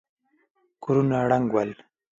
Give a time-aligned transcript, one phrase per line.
[0.83, 1.71] کورونه ړنګ ول.